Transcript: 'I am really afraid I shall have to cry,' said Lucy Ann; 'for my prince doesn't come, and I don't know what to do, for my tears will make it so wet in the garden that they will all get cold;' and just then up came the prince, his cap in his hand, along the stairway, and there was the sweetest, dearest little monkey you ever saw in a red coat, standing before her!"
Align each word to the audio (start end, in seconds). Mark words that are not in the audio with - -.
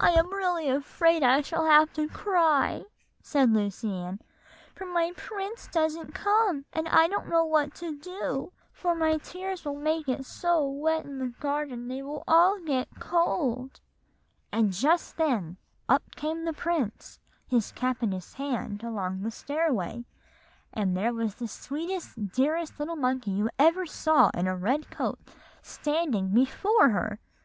'I 0.00 0.10
am 0.14 0.32
really 0.34 0.68
afraid 0.68 1.22
I 1.22 1.40
shall 1.40 1.64
have 1.64 1.92
to 1.92 2.08
cry,' 2.08 2.82
said 3.22 3.52
Lucy 3.52 3.88
Ann; 3.94 4.18
'for 4.74 4.86
my 4.86 5.12
prince 5.16 5.68
doesn't 5.68 6.16
come, 6.16 6.64
and 6.72 6.88
I 6.88 7.06
don't 7.06 7.28
know 7.28 7.44
what 7.44 7.76
to 7.76 7.96
do, 7.96 8.50
for 8.72 8.96
my 8.96 9.18
tears 9.18 9.64
will 9.64 9.76
make 9.78 10.08
it 10.08 10.26
so 10.26 10.68
wet 10.68 11.04
in 11.04 11.18
the 11.20 11.28
garden 11.28 11.86
that 11.86 11.94
they 11.94 12.02
will 12.02 12.24
all 12.26 12.58
get 12.58 12.88
cold;' 12.98 13.78
and 14.50 14.72
just 14.72 15.16
then 15.16 15.58
up 15.88 16.02
came 16.16 16.44
the 16.44 16.52
prince, 16.52 17.20
his 17.46 17.70
cap 17.70 18.02
in 18.02 18.10
his 18.10 18.34
hand, 18.34 18.82
along 18.82 19.22
the 19.22 19.30
stairway, 19.30 20.04
and 20.72 20.96
there 20.96 21.14
was 21.14 21.36
the 21.36 21.46
sweetest, 21.46 22.32
dearest 22.32 22.80
little 22.80 22.96
monkey 22.96 23.30
you 23.30 23.48
ever 23.60 23.86
saw 23.86 24.30
in 24.30 24.48
a 24.48 24.56
red 24.56 24.90
coat, 24.90 25.20
standing 25.62 26.30
before 26.34 26.88
her!" 26.88 27.20